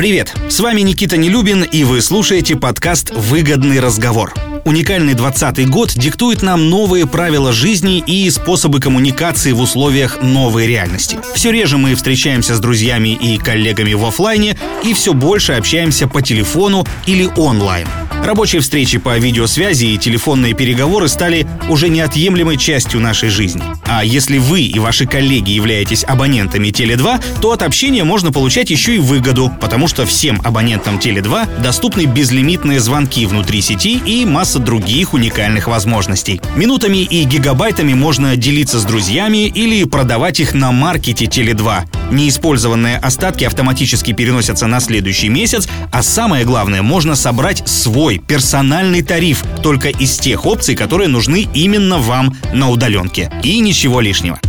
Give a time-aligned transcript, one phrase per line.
[0.00, 4.32] Привет, с вами Никита Нелюбин, и вы слушаете подкаст «Выгодный разговор».
[4.64, 11.18] Уникальный 20 год диктует нам новые правила жизни и способы коммуникации в условиях новой реальности.
[11.34, 16.20] Все реже мы встречаемся с друзьями и коллегами в офлайне и все больше общаемся по
[16.20, 17.86] телефону или онлайн.
[18.24, 23.62] Рабочие встречи по видеосвязи и телефонные переговоры стали уже неотъемлемой частью нашей жизни.
[23.86, 28.96] А если вы и ваши коллеги являетесь абонентами Теле2, то от общения можно получать еще
[28.96, 35.14] и выгоду, потому что всем абонентам Теле2 доступны безлимитные звонки внутри сети и масса других
[35.14, 36.40] уникальных возможностей.
[36.56, 42.12] Минутами и гигабайтами можно делиться с друзьями или продавать их на маркете Теле2.
[42.12, 49.44] Неиспользованные остатки автоматически переносятся на следующий месяц, а самое главное, можно собрать свой персональный тариф
[49.62, 53.30] только из тех опций, которые нужны именно вам на удаленке.
[53.42, 54.40] И ничего лишнего.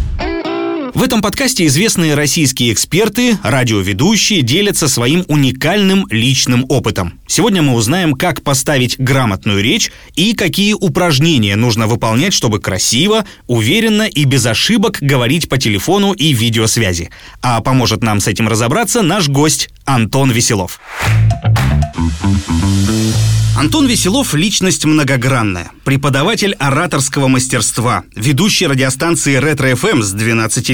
[0.93, 7.19] В этом подкасте известные российские эксперты, радиоведущие делятся своим уникальным личным опытом.
[7.27, 14.03] Сегодня мы узнаем, как поставить грамотную речь и какие упражнения нужно выполнять, чтобы красиво, уверенно
[14.03, 17.09] и без ошибок говорить по телефону и видеосвязи.
[17.41, 20.81] А поможет нам с этим разобраться наш гость Антон Веселов.
[23.61, 25.69] Антон Веселов– личность многогранная.
[25.83, 30.13] Преподаватель ораторского мастерства, ведущий радиостанции «Ретро-ФМ» с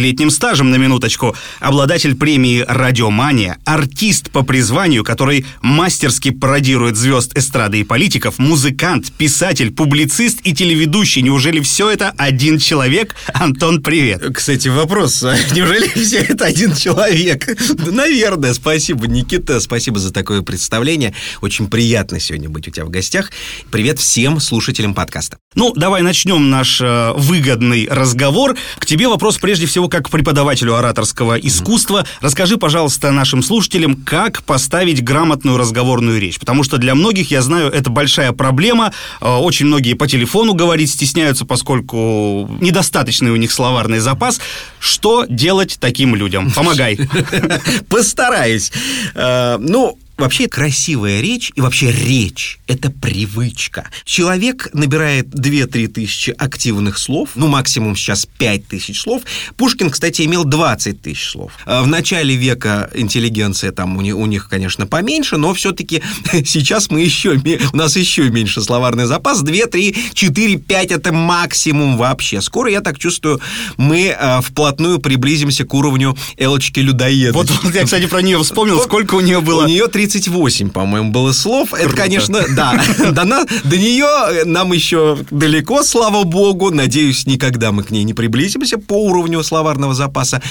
[0.07, 7.79] 12-летним стажем на минуточку, обладатель премии «Радиомания», артист по призванию, который мастерски пародирует звезд эстрады
[7.79, 11.21] и политиков, музыкант, писатель, публицист и телеведущий.
[11.21, 13.15] Неужели все это один человек?
[13.33, 14.23] Антон, привет.
[14.33, 15.23] Кстати, вопрос.
[15.23, 17.47] А неужели все это один человек?
[17.85, 18.53] Наверное.
[18.53, 19.59] Спасибо, Никита.
[19.59, 21.13] Спасибо за такое представление.
[21.41, 23.31] Очень приятно сегодня быть у тебя в гостях.
[23.71, 25.37] Привет всем слушателям подкаста.
[25.55, 28.55] Ну, давай начнем наш э, выгодный разговор.
[28.77, 32.05] К тебе вопрос прежде всего как к преподавателю ораторского искусства.
[32.21, 36.39] Расскажи, пожалуйста, нашим слушателям, как поставить грамотную разговорную речь.
[36.39, 38.93] Потому что для многих, я знаю, это большая проблема.
[39.21, 44.39] Э, очень многие по телефону говорить стесняются, поскольку недостаточный у них словарный запас.
[44.79, 46.51] Что делать таким людям?
[46.51, 46.99] Помогай.
[47.89, 48.71] Постараюсь.
[49.15, 53.87] Э, ну, Вообще красивая речь и вообще речь– это привычка.
[54.03, 59.21] Человек набирает 2-3 тысячи активных слов, ну, максимум сейчас 5 тысяч слов.
[59.57, 61.51] Пушкин, кстати, имел 20 тысяч слов.
[61.67, 66.01] А в начале века интеллигенция там у них, у них конечно, поменьше, но все-таки
[66.45, 67.39] сейчас мы еще,
[67.71, 69.43] у нас еще меньше словарный запас.
[69.43, 72.41] 2, 3, 4, 5– это максимум вообще.
[72.41, 73.39] Скоро, я так чувствую,
[73.77, 77.33] мы а, вплотную приблизимся к уровню Элочки Людоеда.
[77.33, 79.65] Вот, вот я, кстати, про нее вспомнил, сколько у нее было.
[79.65, 81.69] У нее 3 38, по-моему, было слов.
[81.71, 81.83] Круто.
[81.83, 82.81] Это, конечно, да.
[83.11, 86.71] До, на, до нее нам еще далеко, слава богу.
[86.71, 90.41] Надеюсь, никогда мы к ней не приблизимся по уровню словарного запаса.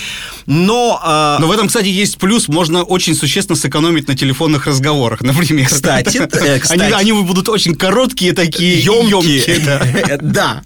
[0.44, 1.00] Но...
[1.03, 1.39] А...
[1.41, 2.49] Но в этом, кстати, есть плюс.
[2.49, 5.69] Можно очень существенно сэкономить на телефонных разговорах, например.
[5.69, 6.81] Кстати, э, кстати.
[6.81, 9.37] Они, они будут очень короткие такие, емкие.
[9.38, 9.59] емкие
[10.19, 10.19] да.
[10.21, 10.62] да.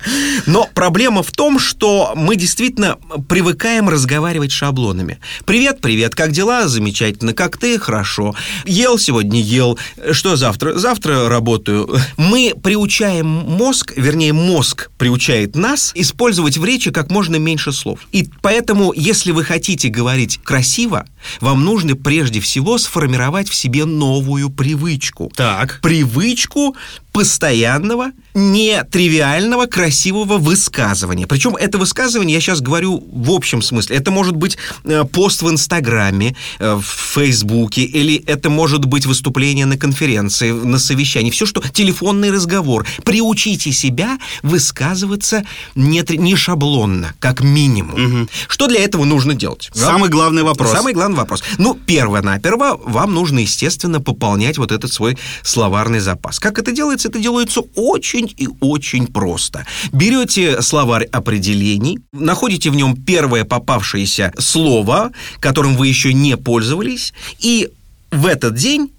[0.46, 5.20] Но проблема в том, что мы действительно привыкаем разговаривать шаблонами.
[5.44, 6.66] Привет, привет, как дела?
[6.66, 7.34] Замечательно.
[7.34, 7.78] Как ты?
[7.78, 8.34] Хорошо
[8.80, 9.78] ел сегодня, ел.
[10.12, 10.74] Что завтра?
[10.78, 11.88] Завтра работаю.
[12.16, 18.00] Мы приучаем мозг, вернее, мозг приучает нас использовать в речи как можно меньше слов.
[18.12, 21.04] И поэтому, если вы хотите говорить красиво,
[21.40, 25.30] вам нужно прежде всего сформировать в себе новую привычку.
[25.36, 25.80] Так.
[25.82, 26.74] Привычку
[27.12, 31.26] постоянного, нетривиального, красивого высказывания.
[31.26, 35.50] Причем это высказывание, я сейчас говорю в общем смысле, это может быть э, пост в
[35.50, 36.84] Инстаграме, э, в
[37.14, 42.86] Фейсбуке, или это может быть выступление на конференции, на совещании, все, что телефонный разговор.
[43.04, 45.44] Приучите себя высказываться
[45.74, 48.20] не, не шаблонно, как минимум.
[48.20, 48.28] Угу.
[48.48, 49.70] Что для этого нужно делать?
[49.72, 50.70] Самый главный вопрос.
[50.70, 51.42] Самый главный вопрос.
[51.58, 56.38] Ну, первое-наперво, вам нужно, естественно, пополнять вот этот свой словарный запас.
[56.38, 56.99] Как это делается?
[57.00, 57.08] Делается?
[57.08, 59.66] Это делается очень и очень просто.
[59.92, 67.68] Берете словарь определений, находите в нем первое попавшееся слово, которым вы еще не пользовались, и
[68.10, 68.90] в этот день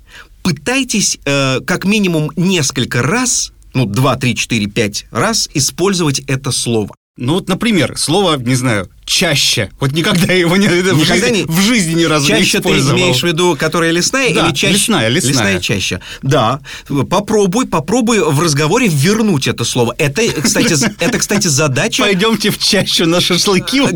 [0.44, 6.96] пытайтесь э, как минимум несколько раз ну, 2, 3, 4, 5 раз использовать это слово.
[7.18, 9.70] Ну вот, например, слово, не знаю, чаще.
[9.80, 12.98] Вот никогда его не, никогда в, жизни, не, в жизни ни разу чаще не использовал.
[12.98, 14.74] ты имеешь в виду, которая лесная да, или чаще?
[14.74, 15.32] лесная, лесная.
[15.32, 16.00] Лесная чаще.
[16.22, 16.62] Да.
[17.10, 19.94] Попробуй, попробуй в разговоре вернуть это слово.
[19.98, 22.04] Это, кстати, это, кстати, задача...
[22.04, 23.82] Пойдемте в чащу на шашлыки.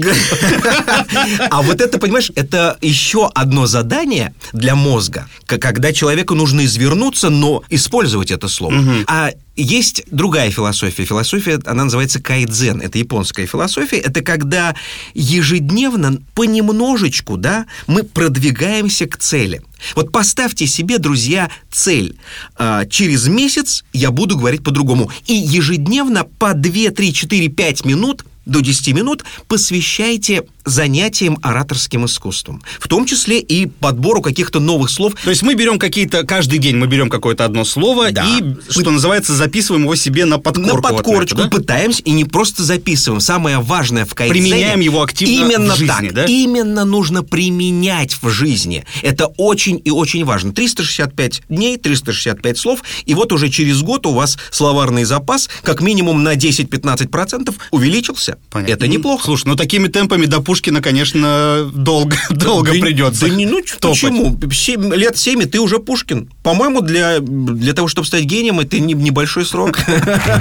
[1.49, 7.63] А вот это, понимаешь, это еще одно задание для мозга, когда человеку нужно извернуться, но
[7.69, 9.05] использовать это слово.
[9.07, 11.05] А есть другая философия.
[11.05, 12.81] Философия, она называется кайдзен.
[12.81, 13.97] Это японская философия.
[13.97, 14.75] Это когда
[15.13, 19.61] ежедневно, понемножечку, да, мы продвигаемся к цели.
[19.95, 22.17] Вот поставьте себе, друзья, цель.
[22.55, 25.11] А, через месяц я буду говорить по-другому.
[25.25, 32.63] И ежедневно по 2, 3, 4, 5 минут до 10 минут посвящайте занятием ораторским искусством,
[32.79, 35.13] в том числе и подбору каких-то новых слов.
[35.23, 38.25] То есть мы берем какие-то, каждый день мы берем какое-то одно слово да.
[38.25, 38.91] и, что мы...
[38.91, 40.75] называется, записываем его себе на подкорку.
[40.75, 41.61] На подкорочку вот это, да?
[41.61, 43.21] пытаемся и не просто записываем.
[43.21, 44.41] Самое важное в кайдзене...
[44.41, 46.25] Применяем его активно именно в жизни, так, да?
[46.25, 48.85] Именно нужно применять в жизни.
[49.03, 50.51] Это очень и очень важно.
[50.51, 56.23] 365 дней, 365 слов, и вот уже через год у вас словарный запас как минимум
[56.23, 58.34] на 10-15% увеличился.
[58.49, 58.73] Понятно.
[58.73, 59.25] Это неплохо.
[59.25, 63.27] Слушай, ну такими темпами, допустим, Пушкина, конечно, долго, долго да, придется.
[63.27, 64.39] Да не, ну почему?
[64.49, 66.29] 7, лет 7, и ты уже Пушкин.
[66.43, 69.77] По-моему, для, для того, чтобы стать гением, это не, небольшой срок.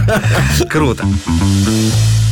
[0.70, 1.04] Круто.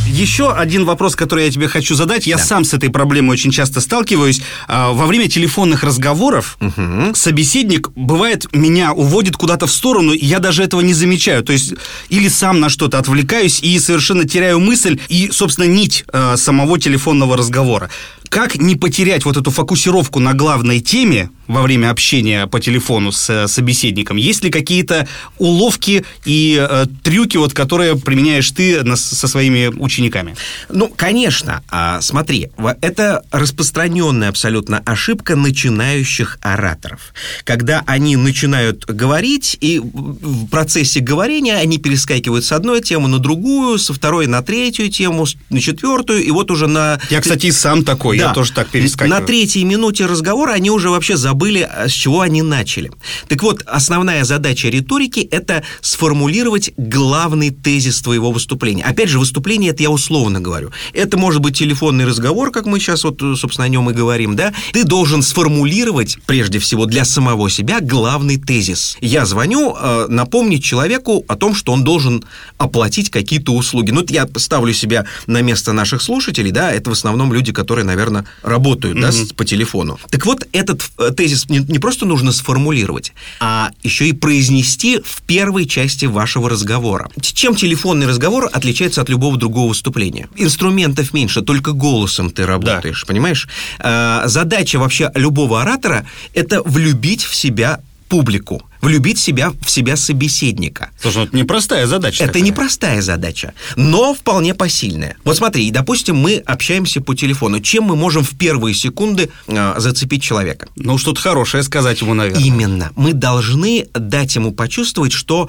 [0.07, 2.27] Еще один вопрос, который я тебе хочу задать.
[2.27, 2.43] Я да.
[2.43, 4.43] сам с этой проблемой очень часто сталкиваюсь.
[4.69, 7.15] А, во время телефонных разговоров угу.
[7.15, 11.43] собеседник, бывает, меня уводит куда-то в сторону, и я даже этого не замечаю.
[11.43, 11.75] То есть
[12.09, 17.37] или сам на что-то отвлекаюсь и совершенно теряю мысль и, собственно, нить э, самого телефонного
[17.37, 17.89] разговора.
[18.33, 23.29] Как не потерять вот эту фокусировку на главной теме во время общения по телефону с
[23.29, 24.17] э, собеседником?
[24.17, 25.07] Есть ли какие-то
[25.37, 30.35] уловки и э, трюки, вот, которые применяешь ты на, со своими учениками?
[30.71, 31.63] Ну, конечно.
[31.69, 32.49] А, смотри,
[32.81, 37.13] это распространенная абсолютно ошибка начинающих ораторов.
[37.45, 43.79] Когда они начинают говорить, и в процессе говорения они перескакивают с одной темы на другую,
[43.79, 46.99] со второй на третью тему, на четвертую, и вот уже на...
[47.11, 48.29] Я, кстати, сам такой да.
[48.29, 49.21] я тоже так перескакиваю.
[49.21, 52.91] На третьей минуте разговора они уже вообще забыли, а, с чего они начали.
[53.29, 58.85] Так вот, основная задача риторики– это сформулировать главный тезис твоего выступления.
[58.85, 60.71] Опять же, выступление– это я условно говорю.
[60.93, 64.53] Это может быть телефонный разговор, как мы сейчас вот, собственно, о нем и говорим, да?
[64.73, 68.97] Ты должен сформулировать, прежде всего, для самого себя главный тезис.
[69.01, 72.25] Я звоню э, напомнить человеку о том, что он должен
[72.59, 73.91] оплатить какие-то услуги.
[73.91, 78.12] Ну, я ставлю себя на место наших слушателей, да, это в основном люди, которые, наверное,
[78.13, 79.29] наверное, работают mm-hmm.
[79.29, 79.99] да, по телефону.
[80.11, 85.23] Так вот, этот э, тезис не, не просто нужно сформулировать, а еще и произнести в
[85.23, 87.11] первой части вашего разговора.
[87.21, 90.29] Чем телефонный разговор отличается от любого другого выступления?
[90.37, 93.07] Инструментов меньше, только голосом ты работаешь, да.
[93.07, 93.49] понимаешь?
[93.79, 100.91] А, задача вообще любого оратора– это влюбить в себя публику влюбить себя в себя собеседника.
[101.01, 102.25] Слушай, ну это непростая задача.
[102.25, 102.43] Это такая.
[102.43, 105.17] непростая задача, но вполне посильная.
[105.25, 107.61] Вот смотри, допустим, мы общаемся по телефону.
[107.61, 110.69] Чем мы можем в первые секунды э, зацепить человека?
[110.75, 112.45] Ну, что-то хорошее сказать ему, наверное.
[112.45, 112.91] Именно.
[112.97, 115.49] Мы должны дать ему почувствовать, что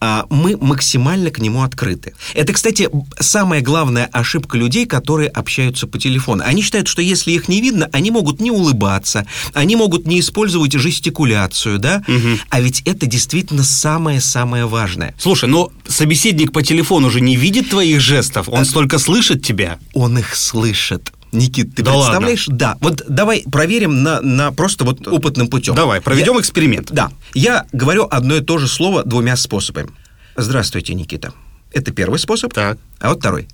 [0.00, 2.12] э, мы максимально к нему открыты.
[2.34, 6.44] Это, кстати, самая главная ошибка людей, которые общаются по телефону.
[6.46, 10.72] Они считают, что если их не видно, они могут не улыбаться, они могут не использовать
[10.72, 12.02] жестикуляцию, да?
[12.06, 12.38] Угу.
[12.50, 15.14] А ведь ведь это действительно самое-самое важное.
[15.18, 18.64] Слушай, но собеседник по телефону же не видит твоих жестов, он а...
[18.64, 19.78] столько слышит тебя.
[19.92, 21.12] Он их слышит.
[21.30, 22.48] Никит, ты да представляешь?
[22.48, 22.58] Ладно.
[22.58, 22.76] Да.
[22.80, 25.74] Вот давай проверим на, на просто вот опытным путем.
[25.74, 26.92] Давай, проведем Я, эксперимент.
[26.92, 27.10] Да.
[27.34, 29.90] Я говорю одно и то же слово двумя способами.
[30.36, 31.32] Здравствуйте, Никита.
[31.72, 32.52] Это первый способ.
[32.54, 32.78] Так.
[33.00, 33.48] А вот второй.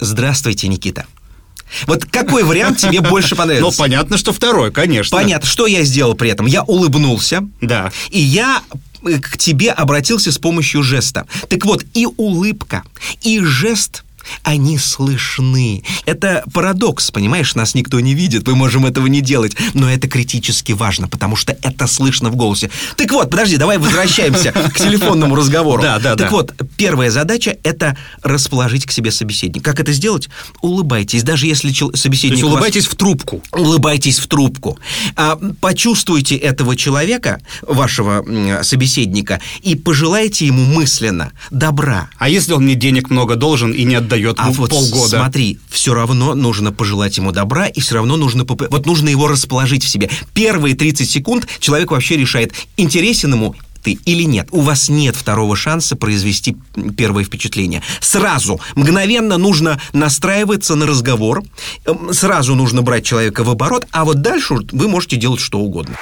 [0.00, 1.06] Здравствуйте, Никита.
[1.86, 3.70] Вот какой вариант тебе больше понравился?
[3.70, 5.16] Ну, понятно, что второй, конечно.
[5.16, 5.48] Понятно.
[5.48, 6.46] Что я сделал при этом?
[6.46, 7.48] Я улыбнулся.
[7.60, 7.92] Да.
[8.10, 8.62] И я
[9.04, 11.26] э, к тебе обратился с помощью жеста.
[11.48, 12.84] Так вот, и улыбка,
[13.22, 14.04] и жест–
[14.42, 15.82] они слышны.
[16.06, 20.72] Это парадокс, понимаешь, нас никто не видит, мы можем этого не делать, но это критически
[20.72, 22.70] важно, потому что это слышно в голосе.
[22.96, 25.82] Так вот, подожди, давай возвращаемся к телефонному разговору.
[25.82, 29.70] Да, да, Так вот, первая задача– это расположить к себе собеседника.
[29.70, 30.28] Как это сделать?
[30.60, 32.38] Улыбайтесь, даже если собеседник...
[32.38, 33.42] То есть улыбайтесь в трубку.
[33.52, 34.78] Улыбайтесь в трубку.
[35.16, 38.24] А, почувствуйте этого человека, вашего
[38.62, 42.10] собеседника, и пожелайте ему мысленно добра.
[42.18, 45.18] А если он мне денег много должен и не отдает дает а вот полгода.
[45.18, 48.44] Смотри, все равно нужно пожелать ему добра, и все равно нужно...
[48.44, 50.10] Вот нужно его расположить в себе.
[50.34, 54.48] Первые 30 секунд человек вообще решает, интересен ему ты или нет.
[54.50, 56.56] У вас нет второго шанса произвести
[56.96, 57.80] первое впечатление.
[58.00, 61.44] Сразу, мгновенно нужно настраиваться на разговор,
[61.84, 65.96] эм, сразу нужно брать человека в оборот, а вот дальше вы можете делать что угодно.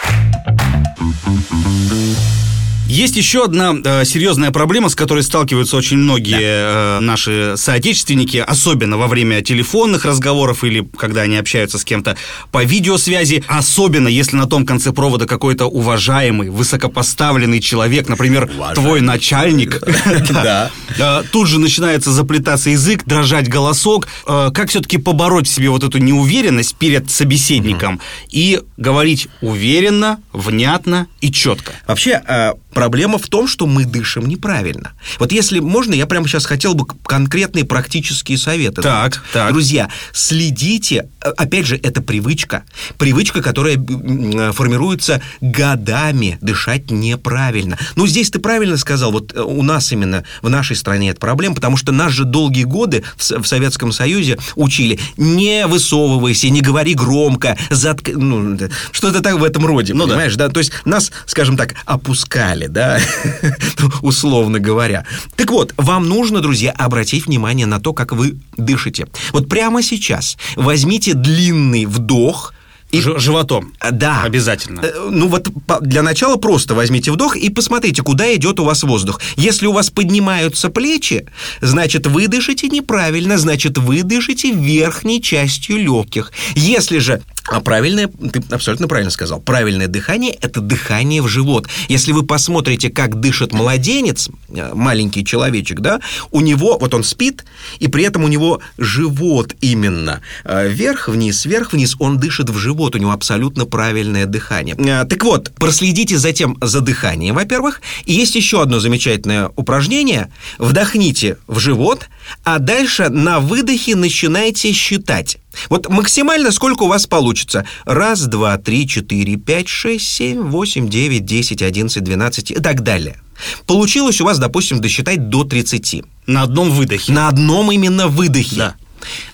[2.89, 6.99] Есть еще одна э, серьезная проблема, с которой сталкиваются очень многие да.
[6.99, 12.17] э, наши соотечественники, особенно во время телефонных разговоров или когда они общаются с кем-то
[12.53, 19.83] по видеосвязи, особенно если на том конце провода какой-то уважаемый, высокопоставленный человек, например, твой начальник.
[20.29, 20.71] Да.
[20.99, 24.07] Э, тут же начинается заплетаться язык, дрожать голосок.
[24.27, 28.01] Э, как все-таки побороть в себе вот эту неуверенность перед собеседником
[28.31, 31.73] и говорить уверенно, внятно и четко?
[31.87, 34.93] Вообще, э, Проблема в том, что мы дышим неправильно.
[35.19, 38.83] Вот если можно, я прямо сейчас хотел бы конкретные практические советы.
[38.83, 39.51] Так, так.
[39.51, 42.65] Друзья, следите, э, опять же, это привычка.
[42.99, 47.79] Привычка, которая э, формируется годами дышать неправильно.
[47.95, 51.55] Ну, здесь ты правильно сказал, вот э, у нас именно в нашей стране это проблема,
[51.55, 56.93] потому что нас же долгие годы в, в Советском Союзе учили не высовывайся, не говори
[56.93, 58.11] громко, затк...
[58.15, 58.59] ну,
[58.93, 60.49] что-то так в этом роде, ну, понимаешь, да.
[60.49, 60.53] да?
[60.53, 63.03] То есть нас, скажем так, опускали далее,
[63.43, 65.05] да, условно говоря.
[65.37, 69.07] Так вот, вам нужно, друзья, обратить внимание на то, как вы дышите.
[69.33, 72.53] Вот прямо сейчас возьмите длинный вдох,
[72.93, 73.01] и...
[73.01, 73.73] Животом.
[73.91, 74.23] Да.
[74.23, 74.81] Обязательно.
[74.81, 75.49] Э, ну вот
[75.81, 79.21] для начала просто возьмите вдох и посмотрите, куда идет у вас воздух.
[79.35, 81.27] Если у вас поднимаются плечи,
[81.61, 86.31] значит вы дышите неправильно, значит вы дышите верхней частью легких.
[86.55, 89.41] Если же а правильное, ты абсолютно правильно сказал.
[89.41, 91.69] Правильное дыхание– это дыхание в живот.
[91.89, 96.01] Если вы посмотрите, как дышит младенец, э, маленький человечек, да,
[96.31, 97.45] у него, вот он спит,
[97.79, 102.99] и при этом у него живот именно э, вверх-вниз, вверх-вниз, он дышит в живот, у
[102.99, 104.75] него абсолютно правильное дыхание.
[104.77, 110.33] Э, так вот, проследите затем за дыханием, во-первых, и есть еще одно замечательное упражнение.
[110.59, 112.09] Вдохните в живот,
[112.45, 115.39] а дальше на выдохе начинайте считать.
[115.69, 117.67] Вот максимально сколько у вас получится?
[117.85, 123.21] Раз, два, три, четыре, пять, шесть, семь, восемь, девять, десять, одиннадцать, двенадцать и так далее.
[123.67, 126.05] Получилось у вас, допустим, досчитать до 30.
[126.27, 127.13] На одном выдохе.
[127.13, 128.57] На одном именно выдохе.
[128.57, 128.75] Да.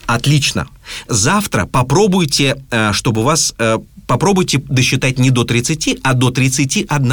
[0.06, 0.68] Отлично.
[1.08, 7.12] Завтра попробуйте, э, чтобы у вас э, попробуйте досчитать не до 30, а до 31.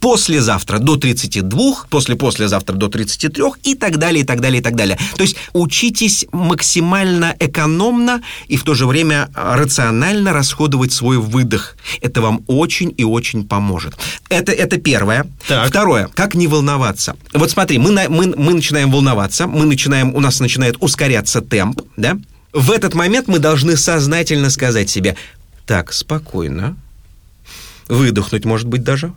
[0.00, 4.98] Послезавтра до 32, после-послезавтра до 33 и так далее, и так далее, и так далее.
[5.16, 11.76] То есть учитесь максимально экономно и в то же время рационально расходовать свой выдох.
[12.00, 13.94] Это вам очень и очень поможет.
[14.28, 15.26] Это, это первое.
[15.46, 15.68] Так.
[15.68, 16.08] Второе.
[16.14, 17.16] Как не волноваться?
[17.32, 21.80] Вот смотри, мы, на, мы, мы начинаем волноваться, мы начинаем, у нас начинает ускоряться темп,
[21.96, 22.18] да?
[22.52, 25.16] В этот момент мы должны сознательно сказать себе,
[25.68, 26.76] так, спокойно.
[27.88, 29.12] Выдохнуть, может быть, даже.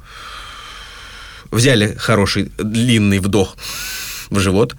[1.50, 3.56] Взяли хороший длинный вдох
[4.30, 4.76] в живот.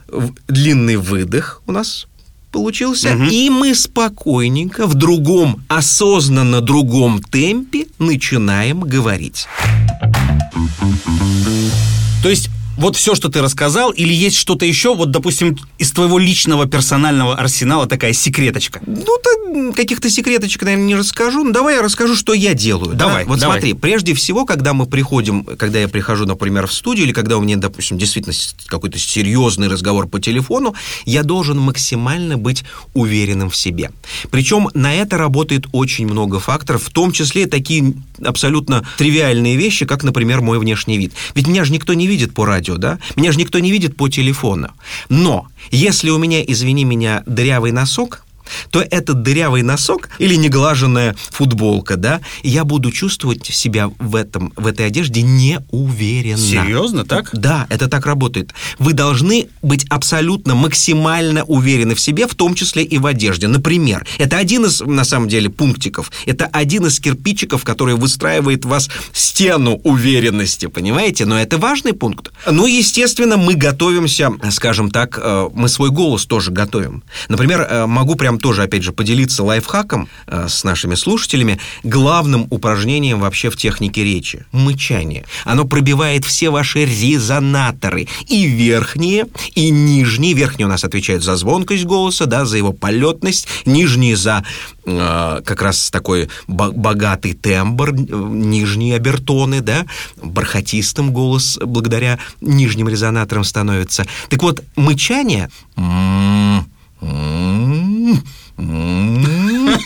[0.48, 2.06] Длинный выдох у нас
[2.50, 3.14] получился.
[3.14, 3.24] Угу.
[3.24, 9.46] И мы спокойненько в другом, осознанно другом темпе начинаем говорить.
[12.22, 12.50] То есть
[12.82, 17.36] вот все, что ты рассказал, или есть что-то еще, вот, допустим, из твоего личного персонального
[17.36, 18.80] арсенала такая секреточка?
[18.86, 21.44] Ну, каких-то секреточек, наверное, не расскажу.
[21.44, 22.94] Ну, давай я расскажу, что я делаю.
[22.94, 23.28] Давай, да?
[23.30, 23.58] Вот давай.
[23.58, 27.40] смотри, прежде всего, когда мы приходим, когда я прихожу, например, в студию, или когда у
[27.40, 28.34] меня, допустим, действительно
[28.66, 30.74] какой-то серьезный разговор по телефону,
[31.04, 33.90] я должен максимально быть уверенным в себе.
[34.30, 40.04] Причем на это работает очень много факторов, в том числе такие абсолютно тривиальные вещи, как,
[40.04, 41.12] например, мой внешний вид.
[41.34, 42.98] Ведь меня же никто не видит по радио, да?
[43.16, 44.70] Меня же никто не видит по телефону.
[45.08, 48.24] Но если у меня, извини меня, дырявый носок,
[48.70, 54.66] то этот дырявый носок или неглаженная футболка, да, я буду чувствовать себя в, этом, в
[54.66, 56.38] этой одежде неуверенно.
[56.38, 57.30] Серьезно, так?
[57.32, 58.52] Да, это так работает.
[58.78, 63.48] Вы должны быть абсолютно максимально уверены в себе, в том числе и в одежде.
[63.48, 66.10] Например, это один из, на самом деле, пунктиков.
[66.26, 71.24] Это один из кирпичиков, который выстраивает в вас стену уверенности, понимаете?
[71.24, 72.32] Но это важный пункт.
[72.50, 77.02] Ну, естественно, мы готовимся, скажем так, э, мы свой голос тоже готовим.
[77.28, 81.58] Например, э, могу прям тоже, опять же, поделиться лайфхаком э, с нашими слушателями.
[81.82, 85.24] Главным упражнением вообще в технике речи– мычание.
[85.44, 90.34] Оно пробивает все ваши резонаторы, и верхние, и нижние.
[90.34, 94.44] Верхние у нас отвечают за звонкость голоса, да, за его полетность, нижние за
[94.84, 104.04] э, как раз такой богатый тембр, нижние обертоны, да, бархатистым голос благодаря нижним резонаторам становится.
[104.28, 105.48] Так вот, мычание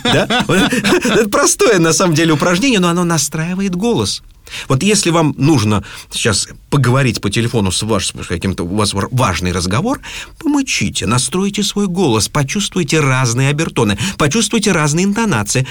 [0.04, 0.44] да?
[0.46, 4.22] Это простое, на самом деле, упражнение, но оно настраивает голос.
[4.68, 9.52] Вот если вам нужно сейчас поговорить по телефону с, ваш, с каким-то у вас важный
[9.52, 10.00] разговор,
[10.38, 15.66] помочите, настройте свой голос, почувствуйте разные обертоны, почувствуйте разные интонации.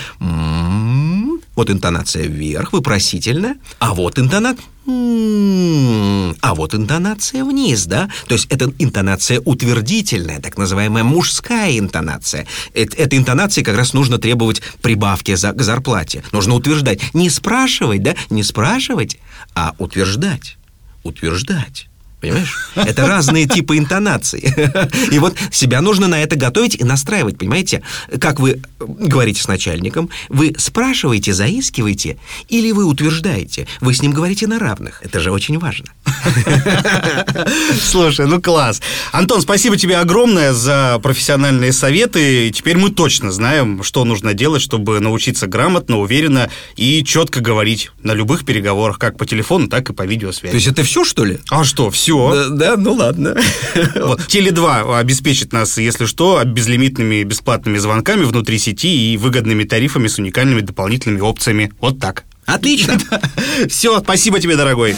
[1.56, 4.64] Вот интонация вверх, вопросительная, а вот интонация...
[4.88, 8.10] М-м-м М, А вот интонация вниз, да?
[8.28, 12.46] То есть это интонация утвердительная, так называемая мужская интонация.
[12.74, 16.24] Эт- этой интонации как раз нужно требовать прибавки за, к зарплате.
[16.32, 17.00] Нужно утверждать.
[17.14, 18.16] Не спрашивать, да?
[18.30, 19.18] Не спрашивать,
[19.56, 20.58] а утверждать.
[21.04, 21.88] Утверждать.
[22.26, 22.70] Понимаешь?
[22.76, 24.54] Это разные типы интонаций.
[25.12, 27.84] И вот себя нужно на это готовить и настраивать, понимаете?
[28.20, 32.18] Как вы говорите с начальником, вы спрашиваете, заискиваете,
[32.50, 35.02] или вы утверждаете, вы с ним говорите на равных.
[35.04, 35.88] Это же очень важно.
[37.82, 38.82] Слушай, ну класс.
[39.12, 42.52] Антон, спасибо тебе огромное за профессиональные советы.
[42.52, 48.14] Теперь мы точно знаем, что нужно делать, чтобы научиться грамотно, уверенно и четко говорить на
[48.14, 50.52] любых переговорах, как по телефону, так и по видеосвязи.
[50.52, 51.40] То есть это все, что ли?
[51.50, 52.15] А что, все?
[52.34, 53.36] Да, да, ну ладно.
[53.96, 60.18] Вот, Теле2 обеспечит нас, если что, безлимитными бесплатными звонками внутри сети и выгодными тарифами с
[60.18, 61.72] уникальными дополнительными опциями.
[61.80, 62.24] Вот так.
[62.46, 62.98] Отлично.
[63.70, 64.96] Все, спасибо тебе, дорогой.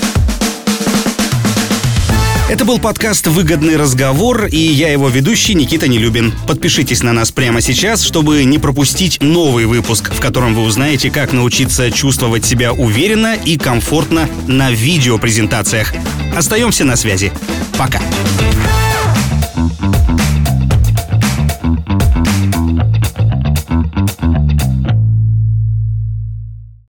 [2.50, 6.34] Это был подкаст «Выгодный разговор» и я его ведущий Никита Нелюбин.
[6.48, 11.34] Подпишитесь на нас прямо сейчас, чтобы не пропустить новый выпуск, в котором вы узнаете, как
[11.34, 15.94] научиться чувствовать себя уверенно и комфортно на видеопрезентациях.
[16.38, 17.34] Остаемся на связи.
[17.78, 18.00] Пока.